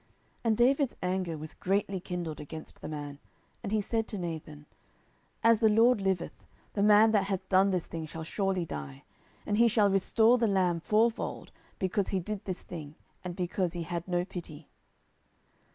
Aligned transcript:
10:012:005 0.01 0.09
And 0.45 0.57
David's 0.57 0.95
anger 1.03 1.37
was 1.37 1.53
greatly 1.53 1.99
kindled 1.99 2.39
against 2.39 2.81
the 2.81 2.87
man; 2.87 3.19
and 3.61 3.71
he 3.71 3.81
said 3.81 4.07
to 4.07 4.17
Nathan, 4.17 4.65
As 5.43 5.59
the 5.59 5.69
LORD 5.69 6.01
liveth, 6.01 6.43
the 6.73 6.81
man 6.81 7.11
that 7.11 7.25
hath 7.25 7.47
done 7.49 7.69
this 7.69 7.85
thing 7.85 8.07
shall 8.07 8.23
surely 8.23 8.65
die: 8.65 9.03
10:012:006 9.41 9.41
And 9.45 9.57
he 9.57 9.67
shall 9.67 9.91
restore 9.91 10.39
the 10.39 10.47
lamb 10.47 10.79
fourfold, 10.79 11.51
because 11.77 12.07
he 12.07 12.19
did 12.19 12.45
this 12.45 12.63
thing, 12.63 12.95
and 13.23 13.35
because 13.35 13.73
he 13.73 13.83
had 13.83 14.07
no 14.07 14.25
pity. 14.25 14.69